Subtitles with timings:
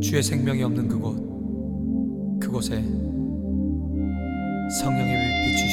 [0.00, 1.16] 주의 생명이 없는 그곳
[2.38, 2.82] 그곳에
[4.80, 5.65] 성령의 빛비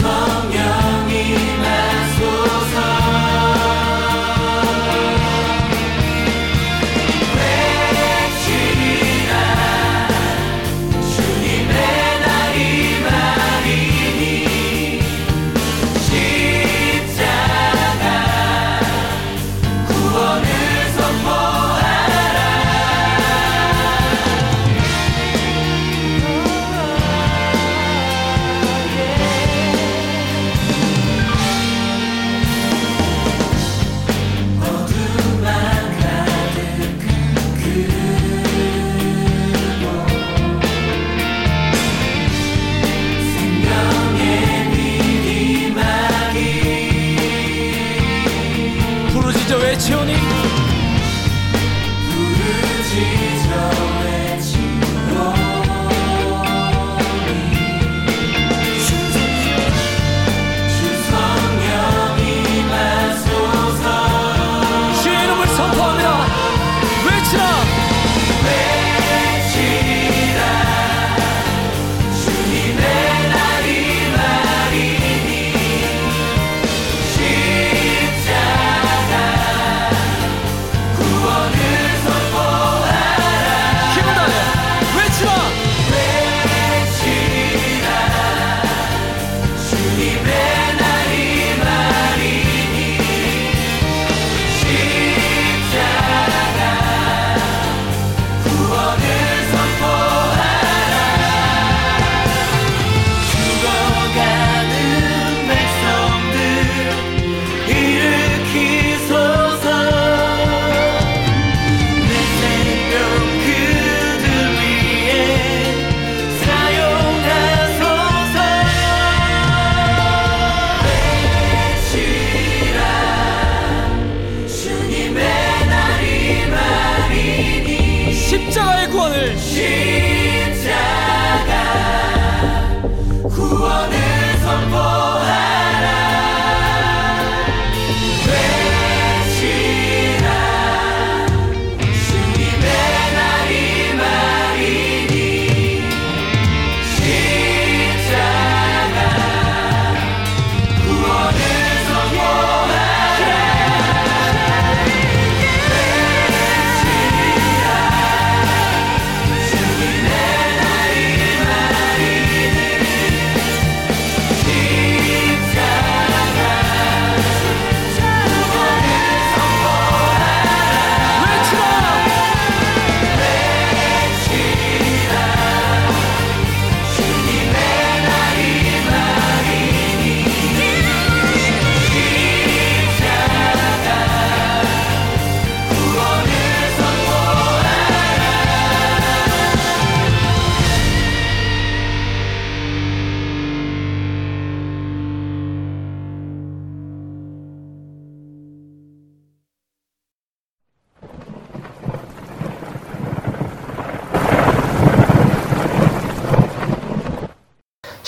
[0.00, 0.61] 부르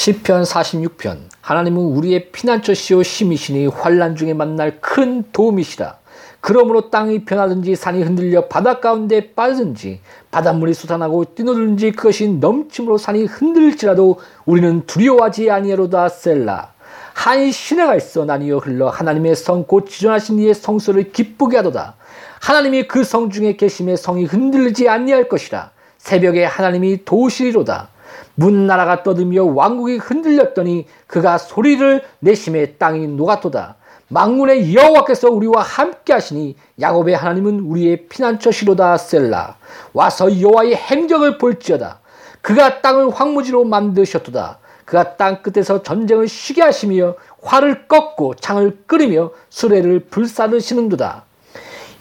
[0.05, 1.17] 시편 46편.
[1.41, 5.97] 하나님은 우리의 피난처시오 힘이시니 환란 중에 만날 큰 도움이시라.
[6.43, 14.21] 그러므로 땅이 변하든지 산이 흔들려 바다 가운데 빠지든지 바닷물이 솟아나고 뛰노들든지 그것이 넘침으로 산이 흔들지라도
[14.45, 16.75] 우리는 두려워하지 아니하로다 셀라.
[17.15, 21.95] 한 시내가 있어 나뉘어 흘러 하나님의 성 곧 지존하신 이의 성소를 기쁘게 하도다.
[22.43, 25.71] 하나님이 그 성 중에 계심에 성이 흔들리지 아니할 것이라.
[25.97, 27.94] 새벽에 하나님이 도우시리로다
[28.35, 33.77] 문나라가 떠들며 왕국이 흔들렸더니 그가 소리를 내심에 땅이 녹았도다.
[34.09, 39.57] 망군의 여호와께서 우리와 함께 하시니 야곱의 하나님은 우리의 피난처시로다 셀라.
[39.93, 42.01] 와서 여호와의 행적을 볼지어다.
[42.43, 44.59] 그가 땅을 황무지로 만드셨도다.
[44.85, 51.25] 그가 땅 끝에서 전쟁을 쉬게 하시며 활을 꺾고 창을 끓이며 수레를 불사르시는도다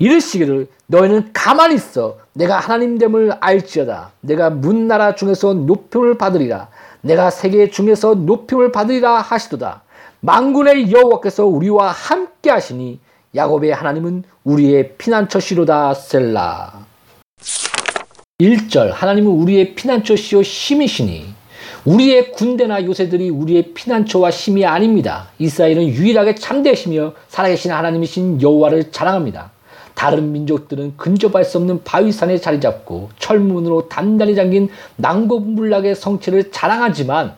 [0.03, 2.17] 이르시기를 너희는 가만히 있어.
[2.33, 4.11] 내가 하나님됨을 알지어다.
[4.19, 6.67] 내가 문나라 중에서 높임을 받으리라.
[7.00, 9.83] 내가 세계 중에서 높임을 받으리라 하시도다.
[10.19, 13.00] 망군의 여호와께서 우리와 함께 하시니
[13.33, 16.85] 야곱의 하나님은 우리의 피난처시로다 셀라.
[18.41, 21.33] 1절 하나님은 우리의 피난처시요 힘이시니
[21.85, 25.29] 우리의 군대나 요새들이 우리의 피난처와 힘이 아닙니다.
[25.39, 29.51] 이스라엘은 유일하게 참되시며 살아계신 하나님이신 여호와를 자랑합니다.
[29.94, 37.36] 다른 민족들은 근접할 수 없는 바위산에 자리 잡고 철문으로 단단히 잠긴 난곡물락의 성체를 자랑하지만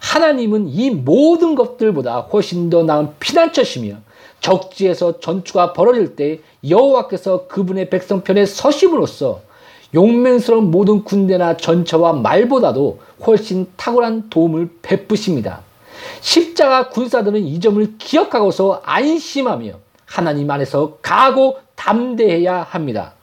[0.00, 3.96] 하나님은 이 모든 것들보다 훨씬 더 나은 피난처시며
[4.40, 9.40] 적지에서 전투가 벌어질 때 여호와께서 그분의 백성 편에 서심으로써
[9.94, 15.62] 용맹스러운 모든 군대나 전차와 말보다도 훨씬 탁월한 도움을 베푸십니다.
[16.20, 19.72] 십자가 군사들은 이 점을 기억하고서 안심하며
[20.04, 23.14] 하나님 안에서 가고 담대해야 합니다.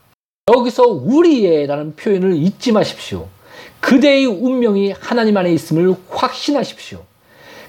[0.52, 3.28] 여기서 우리의라는 표현을 잊지 마십시오.
[3.81, 7.04] 그대의 운명이 하나님 안에 있음을 확신하십시오.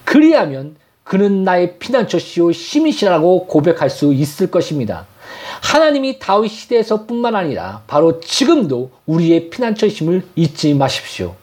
[0.04, 5.06] 그리하면 그는 나의 피난처시요 힘이시라고 고백할 수 있을 것입니다.
[5.62, 11.34] 하나님이 다윗 시대에서뿐만 아니라 바로 지금도 우리의 피난처심을 잊지 마십시오.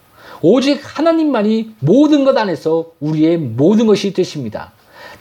[0.42, 4.72] 오직 하나님만이 모든 것 안에서 우리의 모든 것이 되십니다.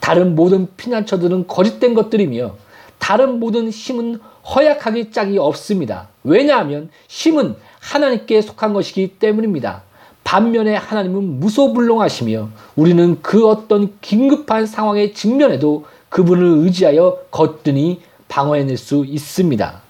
[0.01, 2.57] 다른 모든 피난처들은 거짓된 것들이며
[3.03, 4.21] 다른 모든 힘은
[4.55, 6.07] 허약하기 짝이 없습니다.
[6.23, 9.83] 왜냐하면 힘은 하나님께 속한 것이기 때문입니다.
[10.23, 19.83] 반면에 하나님은 무소불능하시며 우리는 그 어떤 긴급한 상황에 직면해도 그분을 의지하여 거뜬히 방어해낼 수 있습니다.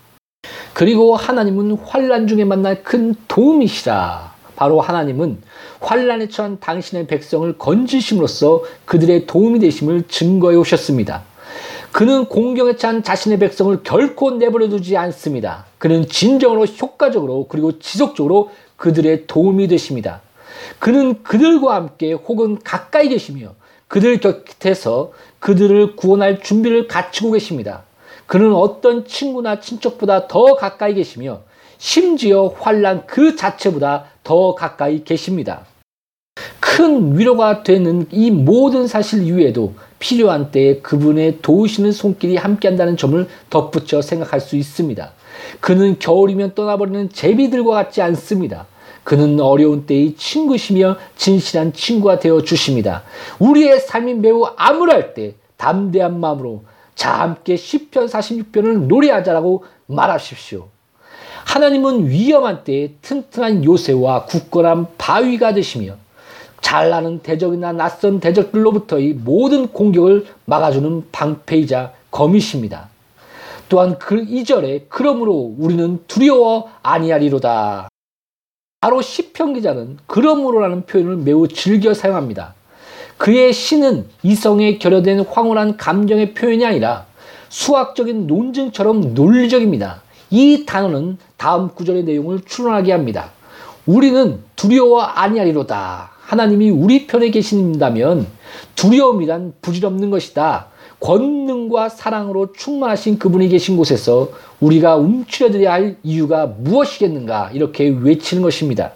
[0.72, 4.32] 그리고 하나님은 환란 중에 만날 큰 도움이시라.
[4.56, 5.42] 바로 하나님은
[5.80, 11.30] 환란에 처한 당신의 백성을 건지심으로써 그들의 도움이 되심을 증거해 오셨습니다.
[11.92, 15.66] 그는 공경에 찬 자신의 백성을 결코 내버려 두지 않습니다.
[15.76, 20.22] 그는 진정으로 효과적으로 그리고 지속적으로 그들의 도움이 되십니다.
[20.78, 23.54] 그는 그들과 함께 혹은 가까이 계시며
[23.88, 27.82] 그들 곁에서 그들을 구원할 준비를 갖추고 계십니다.
[28.26, 31.40] 그는 어떤 친구나 친척보다 더 가까이 계시며
[31.76, 35.66] 심지어 환란 그 자체보다 더 가까이 계십니다.
[36.72, 44.00] 큰 위로가 되는 이 모든 사실 이외에도 필요한 때에 그분의 도우시는 손길이 함께한다는 점을 덧붙여
[44.00, 45.12] 생각할 수 있습니다.
[45.60, 48.66] 그는 겨울이면 떠나버리는 제비들과 같지 않습니다.
[49.04, 53.02] 그는 어려운 때의 친구시며 진실한 친구가 되어 주십니다.
[53.38, 56.64] 우리의 삶이 매우 암울할 때 담대한 마음으로
[56.94, 60.68] 자 함께 시편 46편을 노래하자라고 말하십시오.
[61.44, 66.00] 하나님은 위험한 때에 튼튼한 요새와 굳건한 바위가 되시며
[66.62, 72.88] 잘나는 대적이나 낯선 대적들로부터의 모든 공격을 막아주는 방패이자 검이십니다.
[73.68, 77.88] 또한 그 이절에 그러므로 우리는 두려워 아니하리로다.
[78.80, 82.54] 바로 시편 기자는 그러므로라는 표현을 매우 즐겨 사용합니다.
[83.16, 87.06] 그의 시는 이성에 결여된 황홀한 감정의 표현이 아니라
[87.48, 90.02] 수학적인 논증처럼 논리적입니다.
[90.30, 93.30] 이 단어는 다음 구절의 내용을 추론하게 합니다.
[93.86, 96.10] 우리는 두려워 아니하리로다.
[96.32, 98.26] 하나님이 우리 편에 계신다면
[98.74, 100.68] 두려움이란 부질없는 것이다.
[100.98, 108.92] 권능과 사랑으로 충만하신 그분이 계신 곳에서 우리가 움츠려들어야 할 이유가 무엇이겠는가 이렇게 외치는 것입니다.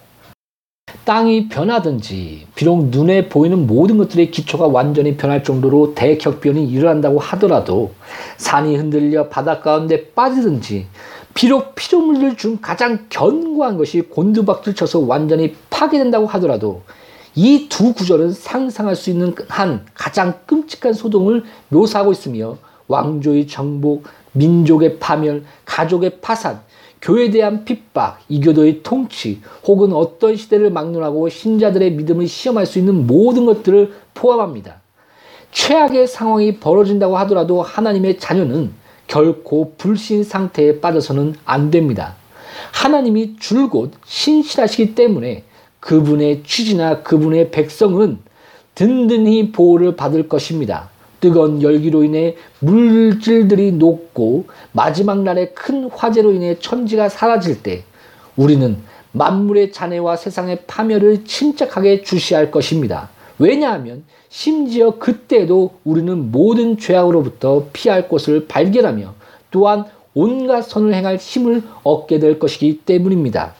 [1.05, 7.93] 땅이 변하든지 비록 눈에 보이는 모든 것들의 기초가 완전히 변할 정도로 대격변이 일어난다고 하더라도
[8.38, 10.87] 산이 흔들려 바닷 가운데 빠지든지
[11.35, 16.81] 비록 피조물들 중 가장 견고한 것이 곤두박질 쳐서 완전히 파괴된다고 하더라도
[17.37, 22.57] 이 두 구절은 상상할 수 있는 한 가장 끔찍한 소동을 묘사하고 있으며
[22.88, 26.61] 왕조의 정복, 민족의 파멸, 가족의 파산,
[27.02, 33.45] 교회에 대한 핍박, 이교도의 통치, 혹은 어떤 시대를 막론하고 신자들의 믿음을 시험할 수 있는 모든
[33.45, 34.81] 것들을 포함합니다.
[35.52, 38.73] 최악의 상황이 벌어진다고 하더라도 하나님의 자녀는
[39.07, 42.16] 결코 불신 상태에 빠져서는 안 됩니다.
[42.73, 45.45] 하나님이 줄곧 신실하시기 때문에
[45.87, 48.19] 그분의 취지나 그분의 백성은
[48.75, 50.90] 든든히 보호를 받을 것입니다.
[51.21, 57.85] 뜨거운 열기로 인해 물질들이 녹고 마지막 날에 큰 화재로 인해 천지가 사라질 때
[58.35, 58.78] 우리는
[59.12, 63.09] 만물의 잔해와 세상의 파멸을 침착하게 주시할 것입니다.
[63.38, 69.14] 왜냐하면 심지어 그때도 우리는 모든 죄악으로부터 피할 곳을 발견하며
[69.52, 73.55] 또한 온갖 선을 행할 힘을 얻게 될 것이기 때문입니다.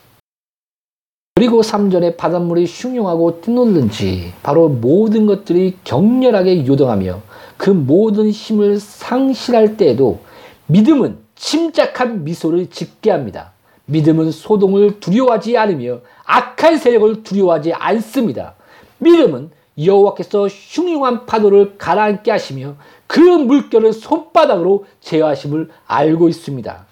[1.37, 7.21] 그리고 3절에 바닷물이 흉용하고 뛰놀는지 바로 모든 것들이 격렬하게 요동하며
[7.59, 10.21] 그 모든 힘을 상실할 때에도
[10.69, 13.53] 믿음은 침착한 미소를 짓게 합니다.
[13.85, 18.55] 믿음은 소동을 두려워하지 않으며 악한 세력을 두려워하지 않습니다.
[18.97, 22.77] 믿음은 여호와께서 흉흉한 파도를 가라앉게 하시며
[23.07, 26.87] 그 물결을 손바닥으로 제어하심을 알고 있습니다.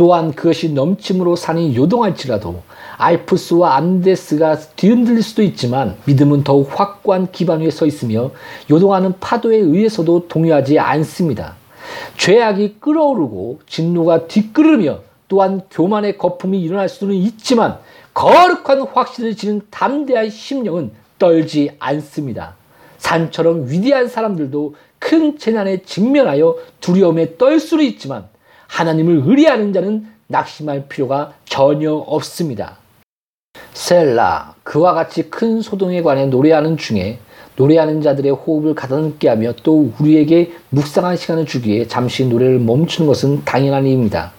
[0.00, 2.62] 또한 그것이 넘침으로 산이 요동할지라도
[2.96, 8.30] 알프스와 안데스가 뒤흔들릴 수도 있지만 믿음은 더욱 확고한 기반 위에 서 있으며
[8.70, 11.56] 요동하는 파도에 의해서도 동요하지 않습니다.
[12.16, 17.76] 죄악이 끓어오르고 진노가 뒤끓으며 또한 교만의 거품이 일어날 수는 있지만
[18.14, 22.54] 거룩한 확신을 지닌 담대한 심령은 떨지 않습니다.
[22.96, 28.29] 산처럼 위대한 사람들도 큰 재난에 직면하여 두려움에 떨 수는 있지만
[28.70, 32.78] 하나님을 의뢰하는 자는 낙심할 필요가 전혀 없습니다.
[33.74, 37.18] 셀라 그와 같이 큰 소동에 관해 노래하는 중에
[37.56, 43.86] 노래하는 자들의 호흡을 가다듬게 하며 또 우리에게 묵상한 시간을 주기에 잠시 노래를 멈추는 것은 당연한
[43.86, 44.32] 일입니다.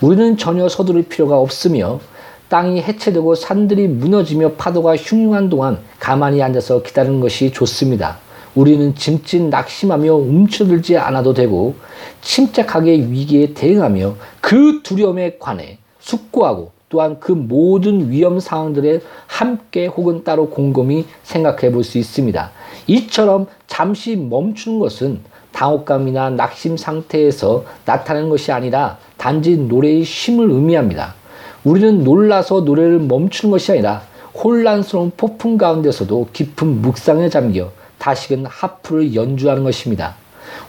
[0.00, 2.00] 우리는 전혀 서두를 필요가 없으며
[2.48, 8.18] 땅이 해체되고 산들이 무너지며 파도가 흉흉한 동안 가만히 앉아서 기다리는 것이 좋습니다.
[8.58, 11.76] 우리는 짐짓 낙심하며 움츠들지 않아도 되고
[12.22, 20.48] 침착하게 위기에 대응하며 그 두려움에 관해 숙고하고 또한 그 모든 위험 상황들에 함께 혹은 따로
[20.50, 22.50] 곰곰이 생각해 볼 수 있습니다.
[22.88, 25.20] 이처럼 잠시 멈추는 것은
[25.52, 31.14] 당혹감이나 낙심 상태에서 나타나는 것이 아니라 단지 노래의 쉼을 의미합니다.
[31.62, 34.02] 우리는 놀라서 노래를 멈추는 것이 아니라
[34.34, 40.16] 혼란스러운 폭풍 가운데서도 깊은 묵상에 잠겨 다시금 하프를 연주하는 것입니다.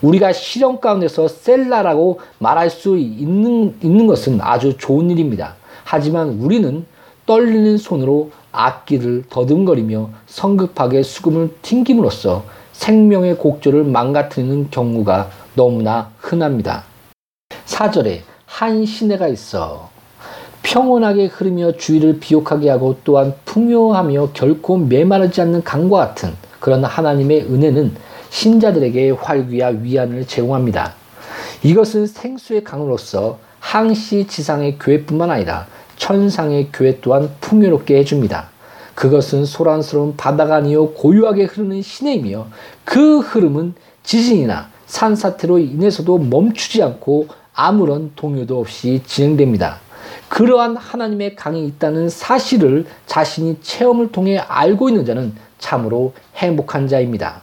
[0.01, 5.55] 우리가 시련 가운데서 셀라라고 말할 수 있는, 있는 것은 아주 좋은 일입니다.
[5.83, 6.86] 하지만 우리는
[7.25, 12.43] 떨리는 손으로 악기를 더듬거리며 성급하게 수금을 튕김으로써
[12.74, 16.86] 생명의 곡조를 망가뜨리는 경우가 너무나 흔합니다.
[17.65, 19.89] 4절에 한 시내가 있어
[20.63, 27.96] 평온하게 흐르며 주위를 비옥하게 하고 또한 풍요하며 결코 메마르지 않는 강과 같은 그런 하나님의 은혜는
[28.30, 30.94] 신자들에게 활기와 위안을 제공합니다.
[31.63, 38.50] 이것은 생수의 강으로서 항시 지상의 교회뿐만 아니라 천상의 교회 또한 풍요롭게 해줍니다.
[38.96, 42.48] 그것은 소란스러운 바다가 아니요 고요하게 흐르는 시내이며
[42.84, 43.74] 그 흐름은
[44.04, 49.80] 지진이나 산사태로 인해서도 멈추지 않고 아무런 동요도 없이 진행됩니다.
[50.30, 57.42] 그러한 하나님의 강이 있다는 사실을 자신이 체험을 통해 알고 있는 자는 참으로 행복한 자입니다.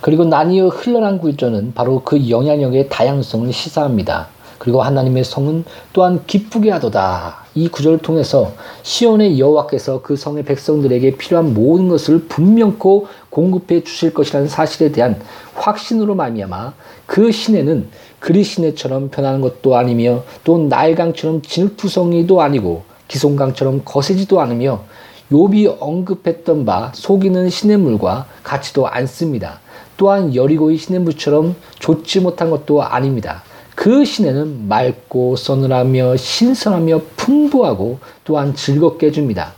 [0.00, 4.28] 그리고 나뉘어 흘러난 구절은 바로 그 영향력의 다양성을 시사합니다.
[4.58, 7.46] 그리고 하나님의 성은 또한 기쁘게 하도다.
[7.54, 8.52] 이 구절을 통해서
[8.82, 15.20] 시온의 여호와께서 그 성의 백성들에게 필요한 모든 것을 분명코 공급해 주실 것이라는 사실에 대한
[15.54, 16.74] 확신으로 말미암아
[17.06, 17.88] 그 시내는
[18.18, 24.84] 그리 시내처럼 변하는 것도 아니며 또 나일강처럼 진흙투성이도 아니고 기송강처럼 거세지도 않으며
[25.30, 29.60] 욥이 언급했던 바 속이는 시냇물과 같지도 않습니다.
[29.96, 33.42] 또한 여리고의 시냇물처럼 좋지 못한 것도 아닙니다.
[33.74, 39.54] 그 시내는 맑고 서늘하며 신선하며 풍부하고 또한 즐겁게 해줍니다.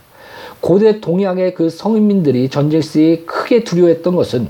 [0.59, 4.49] 고대 동양의 그 성인민들이 전쟁 시에 크게 두려워했던 것은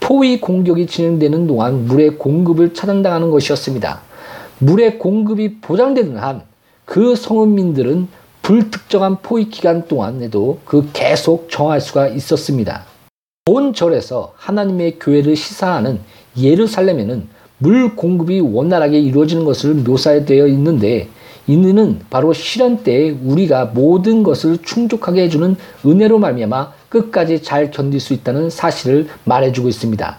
[0.00, 4.00] 포위 공격이 진행되는 동안 물의 공급을 차단당하는 것이었습니다.
[4.58, 6.48] 물의 공급이 보장되는 한
[6.88, 8.08] 그 성인민들은
[8.48, 12.86] 불특정한 포위 기간 동안에도 그 계속 정할 수가 있었습니다.
[13.44, 16.00] 본 절에서 하나님의 교회를 시사하는
[16.34, 17.28] 예루살렘에는
[17.58, 21.10] 물 공급이 원활하게 이루어지는 것을 묘사되어 있는데
[21.46, 28.14] 이는 바로 실현 때에 우리가 모든 것을 충족하게 해주는 은혜로 말미암아 끝까지 잘 견딜 수
[28.14, 30.18] 있다는 사실을 말해주고 있습니다.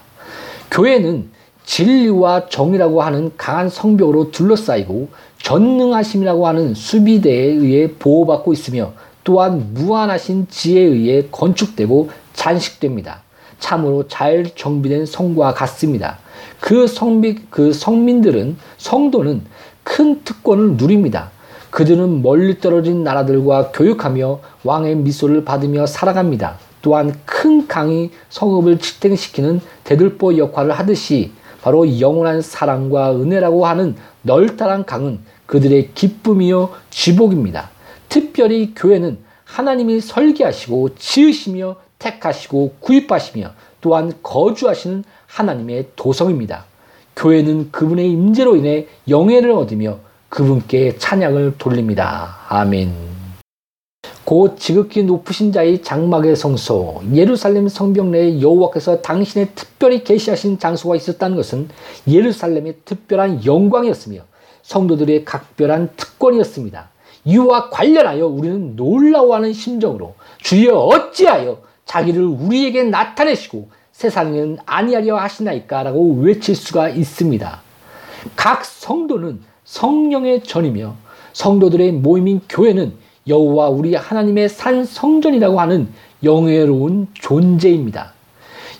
[0.70, 1.30] 교회는
[1.70, 5.08] 진리와 정의라고 하는 강한 성벽으로 둘러싸이고
[5.40, 13.22] 전능하심이라고 하는 수비대에 의해 보호받고 있으며 또한 무한하신 지혜에 의해 건축되고 잔식됩니다.
[13.60, 16.18] 참으로 잘 정비된 성과 같습니다.
[16.58, 19.42] 그 성비, 그 성민들은, 성도는
[19.84, 21.30] 큰 특권을 누립니다.
[21.70, 26.58] 그들은 멀리 떨어진 나라들과 교육하며 왕의 미소를 받으며 살아갑니다.
[26.82, 31.30] 또한 큰 강이 성읍을 지탱시키는 대들보 역할을 하듯이
[31.62, 37.70] 바로 영원한 사랑과 은혜라고 하는 널따란 강은 그들의 기쁨이요 지복입니다.
[38.08, 43.50] 특별히 교회는 하나님이 설계하시고 지으시며 택하시고 구입하시며
[43.80, 46.64] 또한 거주하시는 하나님의 도성입니다.
[47.16, 49.98] 교회는 그분의 임재로 인해 영예를 얻으며
[50.28, 52.38] 그분께 찬양을 돌립니다.
[52.48, 53.19] 아멘.
[54.30, 61.36] 곧 지극히 높으신 자의 장막의 성소 예루살렘 성벽 내에 여호와께서 당신의 특별히 계시하신 장소가 있었다는
[61.36, 61.68] 것은
[62.06, 64.20] 예루살렘의 특별한 영광이었으며
[64.62, 66.90] 성도들의 각별한 특권이었습니다.
[67.24, 76.90] 이와 관련하여 우리는 놀라워하는 심정으로 주여 어찌하여 자기를 우리에게 나타내시고 세상에는 아니하려 하시나이까라고 외칠 수가
[76.90, 77.62] 있습니다.
[78.36, 80.94] 각 성도는 성령의 전이며
[81.32, 85.88] 성도들의 모임인 교회는 여호와 우리 하나님의 산 성전이라고 하는
[86.22, 88.12] 영예로운 존재입니다.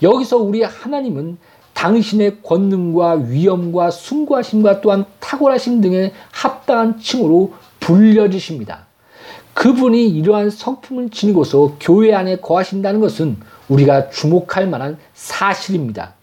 [0.03, 1.39] 여기서 우리 하나님은
[1.73, 8.87] 당신의 권능과 위엄과 숭고하심과 또한 탁월하심 등의 합당한 칭호로 불려주십니다.
[9.55, 13.39] 그분이 이러한 성품을 지니고서 교회 안에 거하신다는 것은
[13.69, 16.15] 우리가 주목할 만한 사실입니다.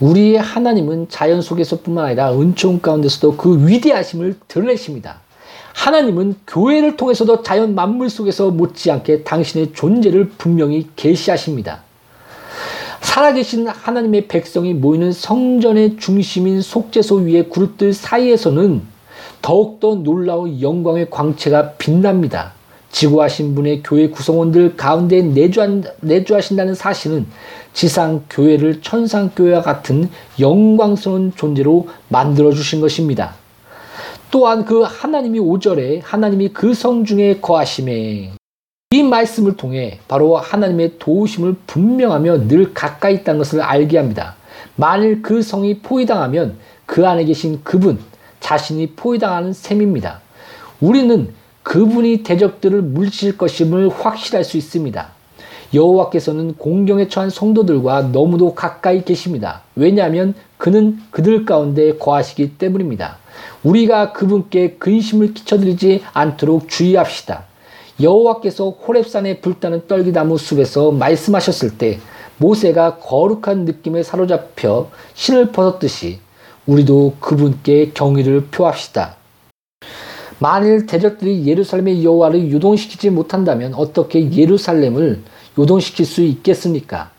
[0.00, 5.20] 우리의 하나님은 자연 속에서뿐만 아니라 은총 가운데서도 그 위대하심을 드러내십니다.
[5.78, 11.82] 하나님은 교회를 통해서도 자연 만물 속에서 못지않게 당신의 존재를 분명히 계시하십니다.
[13.00, 18.82] 살아계신 하나님의 백성이 모이는 성전의 중심인 속죄소 위의 그룹들 사이에서는
[19.40, 22.54] 더욱더 놀라운 영광의 광채가 빛납니다.
[22.90, 27.24] 지구하신 분의 교회 구성원들 가운데 내주한, 내주하신다는 사실은
[27.72, 33.36] 지상 교회를 천상 교회와 같은 영광스러운 존재로 만들어 주신 것입니다.
[34.30, 38.32] 또한 그 하나님이 5절에 하나님이 그 성 중에 거하심에
[38.90, 44.36] 이 말씀을 통해 바로 하나님의 도우심을 분명하며 늘 가까이 있다는 것을 알게 합니다.
[44.76, 46.56] 만일 그 성이 포위당하면
[46.86, 47.98] 그 안에 계신 그분
[48.40, 50.20] 자신이 포위당하는 셈입니다.
[50.80, 55.08] 우리는 그분이 대적들을 물리칠 것임을 확실할 수 있습니다.
[55.74, 59.62] 여호와께서는 공경에 처한 성도들과 너무도 가까이 계십니다.
[59.76, 63.18] 왜냐하면 그는 그들 가운데 거하시기 때문입니다.
[63.62, 67.44] 우리가 그분께 근심을 끼쳐드리지 않도록 주의합시다.
[68.00, 71.98] 여호와께서 호렙산에 불타는 떨기나무 숲에서 말씀하셨을 때
[72.36, 76.20] 모세가 거룩한 느낌에 사로잡혀 신을 벗었듯이
[76.66, 79.16] 우리도 그분께 경의를 표합시다.
[80.38, 85.22] 만일 대적들이 예루살렘의 여호와를 요동시키지 못한다면 어떻게 예루살렘을
[85.58, 87.10] 요동시킬 수 있겠습니까?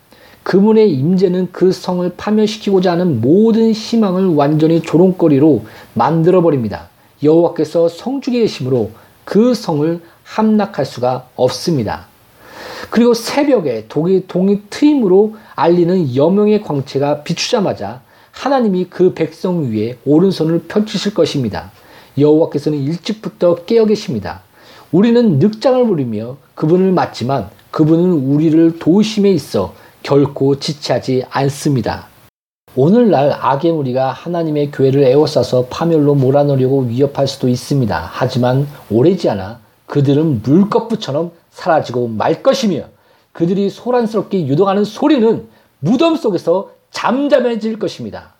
[0.49, 6.89] 그분의 임재는 그 성을 파멸시키고자 하는 모든 희망을 완전히 조롱거리로 만들어 버립니다.
[7.21, 8.89] 여호와께서 성중에 계심으로
[9.25, 12.07] 그 성을 함락할 수가 없습니다.
[12.89, 21.13] 그리고 새벽에 동이, 동이 트임으로 알리는 여명의 광채가 비추자마자 하나님이 그 백성 위에 오른손을 펼치실
[21.13, 21.71] 것입니다.
[22.17, 24.41] 여호와께서는 일찍부터 깨어 계십니다.
[24.91, 29.75] 우리는 늑장을 부리며 그분을 맞지만 그분은 우리를 도우심에 있어
[30.10, 32.08] 결코 지체하지 않습니다.
[32.76, 38.10] 오늘날 악의 무리가 하나님의 교회를 에워싸서 파멸로 몰아넣으려고 위협할 수도 있습니다.
[38.12, 42.86] 하지만 오래지 않아 그들은 물거푸처럼 사라지고 말 것이며
[43.34, 48.34] 그들이 소란스럽게 유동하는 소리는 무덤 속에서 잠잠해질 것입니다.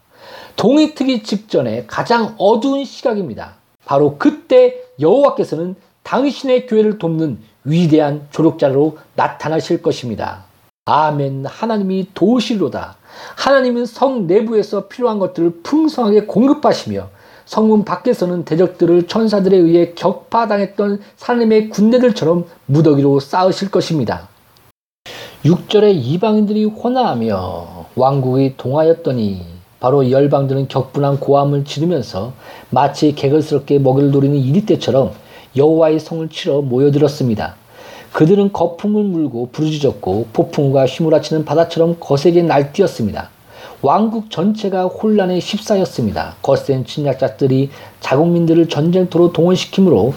[0.56, 3.58] 동이 트기 직전에 가장 어두운 시각입니다.
[3.86, 10.49] 바로 그때 여호와께서는 당신의 교회를 돕는 위대한 조력자로 나타나실 것입니다.
[10.92, 11.46] 아멘.
[11.46, 12.96] 하나님이 도우실로다.
[13.36, 17.10] 하나님은 성 내부에서 필요한 것들을 풍성하게 공급하시며
[17.46, 24.30] 성문 밖에서는 대적들을 천사들에 의해 격파당했던 하나님의 군대들처럼 무더기로 쌓으실 것입니다.
[25.46, 29.46] 6절에 이방인들이 호나하며 왕국이 동하였더니
[29.80, 32.34] 바로 열방들은 격분한 고함을 지르면서
[32.72, 35.12] 마치 개걸스럽게 먹이를 노리는 이리 때처럼
[35.56, 37.56] 여호와의 성을 치러 모여들었습니다.
[38.14, 43.30] 그들은 거품을 물고 부르짖었고 폭풍과 휘몰아치는 바다처럼 거세게 날뛰었습니다.
[43.82, 46.36] 왕국 전체가 혼란에 휩싸였습니다.
[46.42, 47.70] 거센 침략자들이
[48.02, 50.14] 자국민들을 전쟁터로 동원시키므로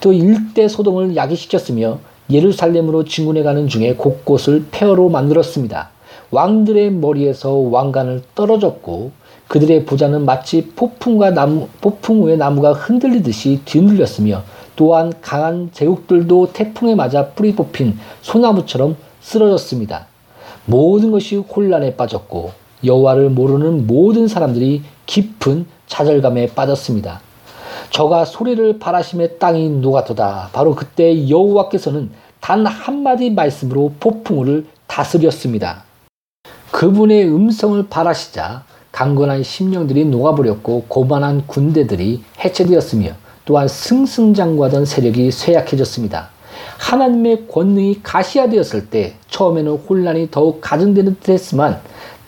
[0.00, 1.98] 또 일대 소동을 야기시켰으며
[2.30, 5.90] 예루살렘으로 진군해 가는 중에 곳곳을 폐허로 만들었습니다.
[6.30, 9.12] 왕들의 머리에서 왕관을 떨어졌고
[9.46, 14.42] 그들의 부자는 마치 폭풍과 나무, 폭풍 후에 나무가 흔들리듯이 뒤흔들렸으며
[14.76, 20.06] 또한 강한 제국들도 태풍에 맞아 뿌리 뽑힌 소나무처럼 쓰러졌습니다.
[20.66, 22.52] 모든 것이 혼란에 빠졌고
[22.84, 27.20] 여호와를 모르는 모든 사람들이 깊은 좌절감에 빠졌습니다.
[27.90, 30.50] 저가 소리를 바라심에 땅이 녹아도다.
[30.52, 32.10] 바로 그때 여호와께서는
[32.40, 35.84] 단 한마디 말씀으로 폭풍우를 다스렸습니다.
[36.70, 43.12] 그분의 음성을 바라시자 강건한 심령들이 녹아버렸고 고만한 군대들이 해체되었으며
[43.44, 46.30] 또한 승승장구하던 세력이 쇠약해졌습니다.
[46.78, 51.80] 하나님의 권능이 가시화되었을 때 처음에는 혼란이 더욱 가중되는 듯 했지만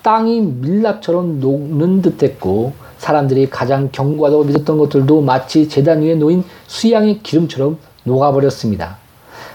[0.02, 7.20] 땅이 밀랍처럼 녹는 듯 했고 사람들이 가장 견고하다고 믿었던 것들도 마치 재단 위에 놓인 수양의
[7.22, 8.98] 기름처럼 녹아버렸습니다.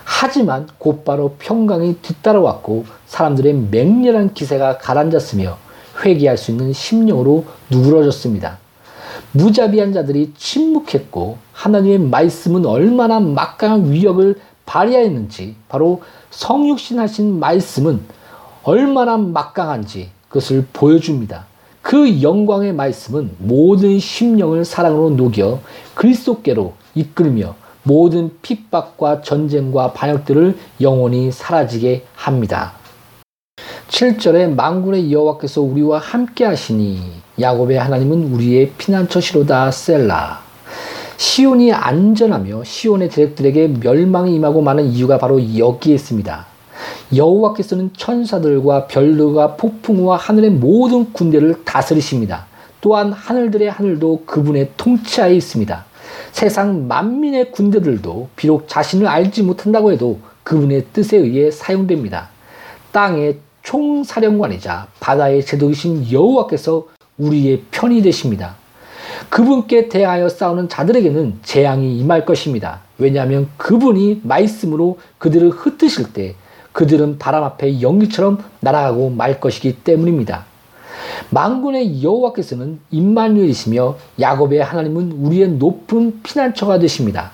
[0.04, 5.58] 하지만 곧바로 평강이 뒤따라왔고 사람들의 맹렬한 기세가 가라앉았으며
[6.04, 8.60] 회개할 수 있는 심령으로 누그러졌습니다.
[9.32, 18.02] 무자비한 자들이 침묵했고 하나님의 말씀은 얼마나 막강한 위력을 발휘하였는지 바로 성육신 하신 말씀은
[18.64, 21.46] 얼마나 막강한지 그것을 보여줍니다.
[21.84, 25.60] 그 영광의 말씀은 모든 심령을 사랑으로 녹여
[25.94, 32.74] 그리스도께로 이끌며 모든 핍박과 전쟁과 반역들을 영원히 사라지게 합니다.
[33.88, 37.02] 7절에 만군의 여호와께서 우리와 함께 하시니
[37.40, 40.51] 야곱의 하나님은 우리의 피난처시로다 셀라
[41.22, 46.48] 시온이 안전하며 시온의 대적들에게 멸망이 임하고 많은 이유가 바로 여기에 있습니다.
[47.16, 52.48] 여호와께서는 천사들과 별들과 폭풍우와 하늘의 모든 군대를 다스리십니다.
[52.82, 55.86] 또한 하늘들의 하늘도 그분의 통치하에 있습니다.
[56.32, 62.30] 세상 만민의 군대들도 비록 자신을 알지 못한다고 해도 그분의 뜻에 의해 사용됩니다.
[62.92, 66.88] 땅의 총사령관이자 바다의 제독이신 여호와께서
[67.20, 68.56] 우리의 편이 되십니다.
[69.32, 72.82] 그분께 대하여 싸우는 자들에게는 재앙이 임할 것입니다.
[72.98, 76.36] 왜냐하면 그분이 말씀으로 그들을 흩으실 때
[76.74, 80.46] 그들은 바람 앞에 연기처럼 날아가고 말 것이기 때문입니다.
[81.30, 87.32] 만군의 여호와께서는 임마누엘이시며 야곱의 하나님은 우리의 높은 피난처가 되십니다.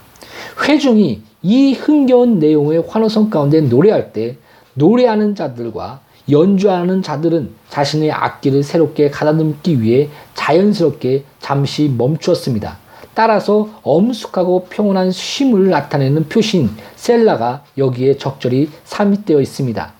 [0.68, 4.38] 회중이 이 흥겨운 내용의 환호성 가운데 노래할 때
[4.76, 12.78] 노래하는 자들과 연주하는 자들은 자신의 악기를 새롭게 가다듬기 위해 자연스럽게 잠시 멈추었습니다.
[13.14, 19.94] 따라서 엄숙하고 평온한 쉼을 나타내는 표시인 셀라가 여기에 적절히 삽입되어 있습니다.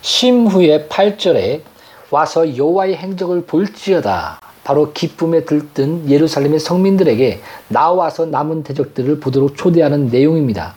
[0.00, 1.60] 쉼 후에 8절에
[2.10, 4.40] 와서 여호와의 행적을 볼지어다.
[4.64, 10.74] 바로 기쁨에 들뜬 예루살렘의 성민들에게 나와서 남은 대적들을 보도록 초대하는 내용입니다.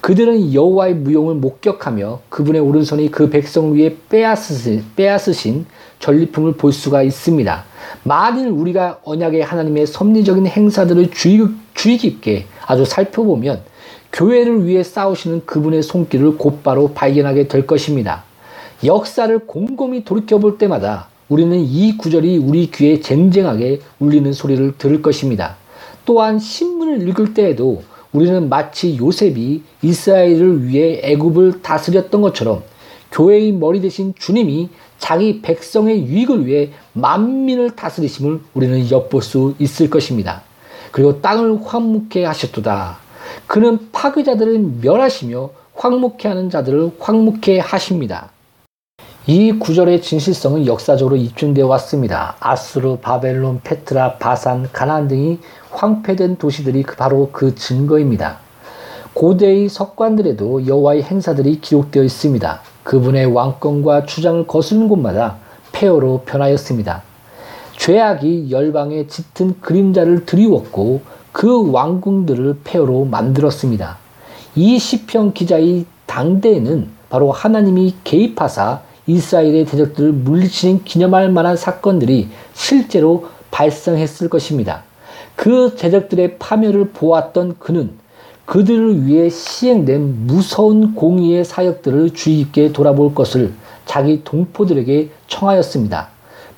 [0.00, 5.66] 그들은 여호와의 무용을 목격하며 그분의 오른손이 그 백성 위에 빼앗으신, 빼앗으신
[5.98, 7.64] 전리품을 볼 수가 있습니다.
[8.02, 13.60] 만일 우리가 언약의 하나님의 섭리적인 행사들을 주의, 주의 깊게 아주 살펴보면
[14.12, 18.24] 교회를 위해 싸우시는 그분의 손길을 곧바로 발견하게 될 것입니다.
[18.84, 25.56] 역사를 곰곰이 돌이켜볼 때마다 우리는 이 구절이 우리 귀에 쟁쟁하게 울리는 소리를 들을 것입니다.
[26.06, 32.62] 또한 신문을 읽을 때에도 우리는 마치 요셉이 이스라엘을 위해 애굽을 다스렸던 것처럼
[33.12, 34.68] 교회의 머리 대신 주님이
[34.98, 40.42] 자기 백성의 유익을 위해 만민을 다스리심을 우리는 엿볼 수 있을 것입니다.
[40.92, 42.98] 그리고 땅을 황묵해 하셨도다.
[43.46, 48.30] 그는 파괴자들을 멸하시며 황묵해 하는 자들을 황묵해 하십니다.
[49.26, 52.36] 이 구절의 진실성은 역사적으로 입증되어 왔습니다.
[52.40, 55.38] 아수르, 바벨론, 페트라, 바산, 가나안 등이
[55.70, 58.38] 황폐된 도시들이 바로 그 증거입니다.
[59.14, 62.60] 고대의 석관들에도 여호와의 행사들이 기록되어 있습니다.
[62.84, 65.36] 그분의 왕권과 주장을 거스르는 곳마다
[65.72, 67.02] 폐허로 변하였습니다.
[67.76, 71.02] 죄악이 열방에 짙은 그림자를 드리웠고
[71.32, 73.98] 그 왕궁들을 폐허로 만들었습니다.
[74.54, 84.28] 이 시편 기자의 당대에는 바로 하나님이 개입하사 이스라엘의 대적들을 물리치는 기념할 만한 사건들이 실제로 발생했을
[84.28, 84.84] 것입니다.
[85.40, 87.92] 그 대적들의 파멸을 보았던 그는
[88.44, 93.54] 그들을 위해 시행된 무서운 공의의 사역들을 주의 깊게 돌아볼 것을
[93.86, 96.08] 자기 동포들에게 청하였습니다.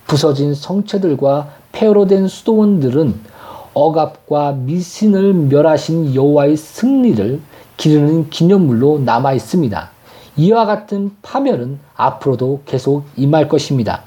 [0.08, 3.14] 부서진 성체들과 폐허로 된 수도원들은
[3.72, 7.40] 억압과 미신을 멸하신 여호와의 승리를
[7.76, 9.90] 기르는 기념물로 남아 있습니다.
[10.38, 14.02] 이와 같은 파멸은 앞으로도 계속 임할 것입니다.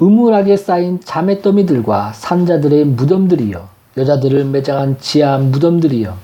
[0.00, 6.16] 음울하게 쌓인 자매더미들과 산자들의 무덤들이여 여자들을 매장한 지하 무덤들이여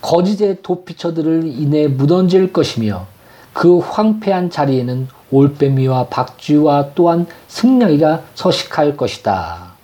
[0.00, 3.06] 거짓의 도피처들을 인해 무던질 것이며
[3.52, 9.74] 그 황폐한 자리에는 올빼미와 박쥐와 또한 승냥이가 서식할 것이다.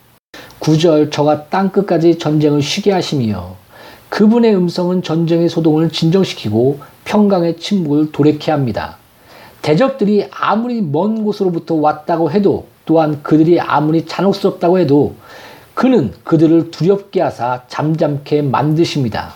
[0.61, 3.57] 9절 저가 땅끝까지 전쟁을 쉬게 하시며
[4.09, 8.99] 그분의 음성은 전쟁의 소동을 진정시키고 평강의 침묵을 도래케 합니다.
[9.63, 15.15] 대적들이 아무리 먼 곳으로부터 왔다고 해도 또한 그들이 아무리 잔혹스럽다고 해도
[15.83, 19.35] 그는 그들을 두렵게 하사 잠잠케 만드십니다.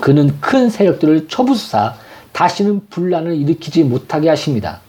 [0.00, 1.94] 그는 큰 세력들을 처부수사
[2.32, 4.80] 다시는 분란을 일으키지 못하게 하십니다.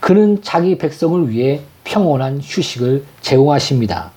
[0.00, 4.12] 그는 자기 백성을 위해 평온한 휴식을 제공하십니다.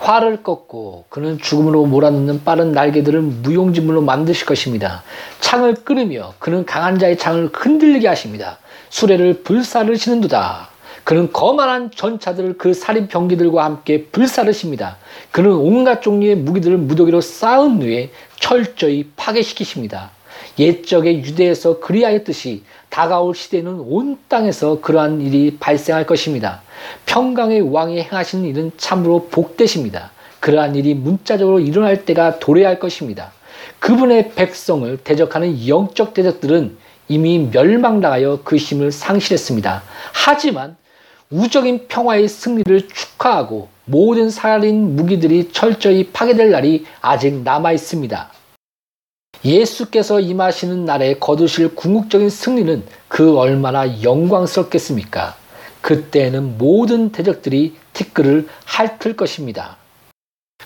[0.00, 5.04] 활을 꺾고 그는 죽음으로 몰아넣는 빠른 날개들을 무용지물로 만드실 것입니다.
[5.38, 8.58] 창을 끊으며 그는 강한 자의 창을 흔들리게 하십니다.
[8.90, 10.73] 수레를 불사르시는도다.
[11.04, 14.96] 그는 거만한 전차들을 그 살인 병기들과 함께 불사르십니다.
[15.30, 20.10] 그는 온갖 종류의 무기들을 무더기로 쌓은 후에 철저히 파괴시키십니다.
[20.58, 26.62] 옛적의 유대에서 그리하였듯이 다가올 시대는 온 땅에서 그러한 일이 발생할 것입니다.
[27.06, 30.12] 평강의 왕이 행하시는 일은 참으로 복되십니다.
[30.40, 33.32] 그러한 일이 문자적으로 일어날 때가 도래할 것입니다.
[33.78, 36.76] 그분의 백성을 대적하는 영적 대적들은
[37.08, 39.82] 이미 멸망당하여 그 힘을 상실했습니다.
[40.12, 40.76] 하지만
[41.34, 48.30] 우적인 평화의 승리를 축하하고 모든 살인 무기들이 철저히 파괴될 날이 아직 남아 있습니다.
[49.44, 55.34] 예수께서 임하시는 날에 거두실 궁극적인 승리는 그 얼마나 영광스럽겠습니까?
[55.80, 59.76] 그때에는 모든 대적들이 티끌을 핥을 것입니다.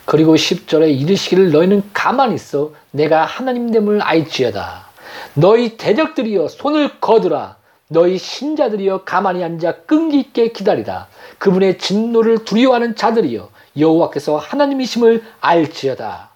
[0.05, 4.87] 그리고 10절에 이르시기를 너희는 가만히 있어 내가 하나님됨을 알지어다.
[5.33, 7.57] 너희 대적들이여 손을 거두라.
[7.89, 11.09] 너희 신자들이여 가만히 앉아 끈기 있게 기다리라.
[11.39, 13.49] 그분의 진노를 두려워하는 자들이여
[13.79, 16.29] 여호와께서 하나님이심을 알지어다.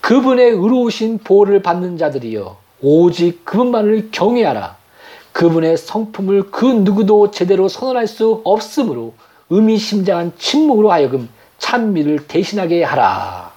[0.00, 4.76] 그분의 의로우신 보호를 받는 자들이여 오직 그분만을 경외하라.
[5.32, 9.14] 그분의 성품을 그 누구도 제대로 선언할 수 없으므로
[9.50, 11.28] 의미심장한 침묵으로 하여금
[11.58, 13.52] 찬미를 대신하게 하라.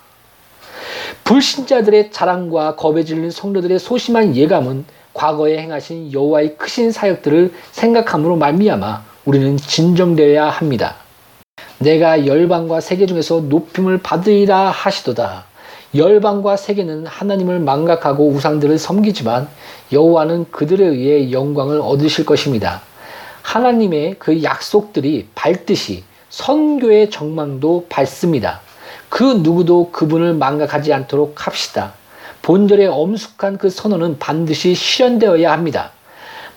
[1.23, 4.83] 불신자들의 자랑과 겁에 질린 성도들의 소심한 예감은
[5.19, 10.95] 과거에 행하신 여호와의 크신 사역들을 생각함으로 말미암아 우리는 진정되어야 합니다.
[11.79, 15.43] 내가 열방과 세계 중에서 높임을 받으리라 하시도다.
[15.93, 19.49] 열방과 세계는 하나님을 망각하고 우상들을 섬기지만
[19.91, 22.81] 여호와는 그들에 의해 영광을 얻으실 것입니다.
[23.41, 28.61] 하나님의 그 약속들이 밝듯이 선교의 정망도 밝습니다.
[29.09, 31.98] 그 누구도 그분을 망각하지 않도록 합시다.
[32.49, 35.91] 본절의 엄숙한 그 선언은 반드시 실현되어야 합니다.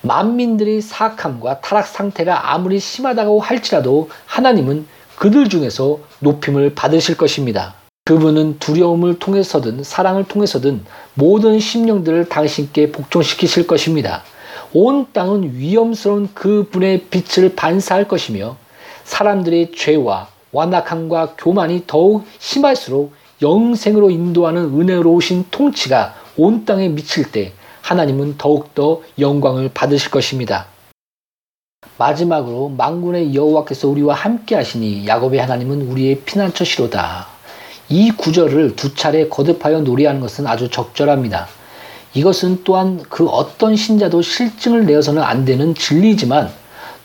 [0.01, 7.75] 만민들의 사악함과 타락 상태가 아무리 심하다고 할지라도 하나님은 그들 중에서 높임을 받으실 것입니다.
[8.07, 14.23] 그분은 두려움을 통해서든 사랑을 통해서든 모든 심령들을 당신께 복종시키실 것입니다.
[14.73, 18.57] 온 땅은 위험스러운 그분의 빛을 반사할 것이며
[19.05, 27.53] 사람들의 죄와 완악함과 교만이 더욱 심할수록 영생으로 인도하는 은혜로우신 통치가 온 땅에 미칠 때
[27.83, 30.67] 하나님은 더욱더 영광을 받으실 것입니다.
[31.99, 37.27] 마지막으로 망군의 여호와께서 우리와 함께 하시니 야곱의 하나님은 우리의 피난처시로다.
[37.89, 41.49] 이 구절을 두 차례 거듭하여 노래하는 것은 아주 적절합니다.
[42.15, 46.51] 이것은 또한 그 어떤 신자도 실증을 내어서는 안 되는 진리지만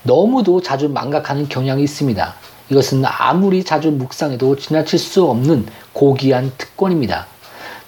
[0.04, 2.34] 너무도 자주 망각하는 경향이 있습니다.
[2.70, 7.26] 이것은 아무리 자주 묵상해도 지나칠 수 없는 고귀한 특권입니다.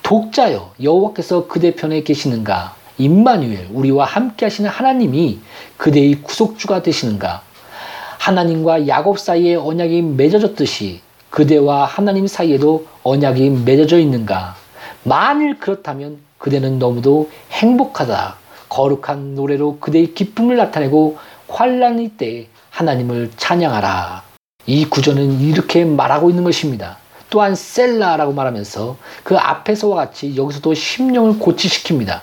[0.02, 2.74] 독자여 여호와께서 그대 편에 계시는가?
[2.98, 5.38] 임마누엘 우리와 함께 하시는 하나님이
[5.76, 7.42] 그대의 구속주가 되시는가?
[8.18, 14.56] 하나님과 야곱 사이에 언약이 맺어졌듯이 그대와 하나님 사이에도 언약이 맺어져 있는가?
[15.04, 18.36] 만일 그렇다면 그대는 너무도 행복하다.
[18.68, 24.29] 거룩한 노래로 그대의 기쁨을 나타내고 환란일 때 하나님을 찬양하라.
[24.66, 26.98] 이 구절은 이렇게 말하고 있는 것입니다.
[27.30, 32.20] 또한 셀라라고 말하면서 그 앞에서와 같이 여기서도 심령을 고치시킵니다.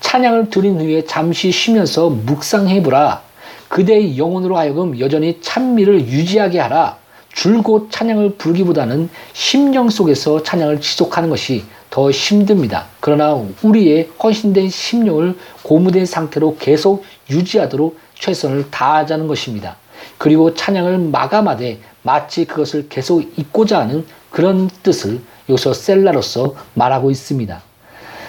[0.00, 3.22] 찬양을 드린 후에 잠시 쉬면서 묵상해보라.
[3.68, 6.98] 그대의 영혼으로 하여금 여전히 찬미를 유지하게 하라.
[7.32, 12.86] 줄곧 찬양을 부르기보다는 심령 속에서 찬양을 지속하는 것이 더 힘듭니다.
[13.00, 19.76] 그러나 우리의 헌신된 심령을 고무된 상태로 계속 유지하도록 최선을 다하자는 것입니다.
[20.16, 27.62] 그리고 찬양을 마감하되 마치 그것을 계속 잊고자 하는 그런 뜻을 여기서 셀라로서 말하고 있습니다.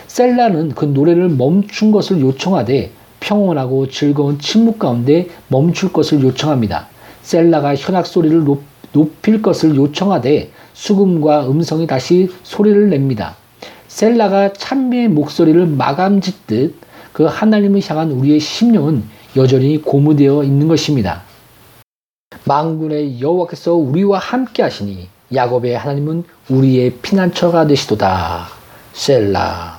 [0.07, 6.87] 셀라는 그 노래를 멈춘 것을 요청하되 평온하고 즐거운 침묵 가운데 멈출 것을 요청합니다.
[7.21, 13.35] 셀라가 현악 소리를 높, 높일 것을 요청하되 수금과 음성이 다시 소리를 냅니다.
[13.87, 16.75] 셀라가 찬미의 목소리를 마감 짓듯
[17.11, 19.03] 그 하나님을 향한 우리의 심령은
[19.35, 21.23] 여전히 고무되어 있는 것입니다.
[22.49, 28.47] 망군의 여호와께서 우리와 함께 하시니 야곱의 하나님은 우리의 피난처가 되시도다.
[28.93, 29.78] 셀라.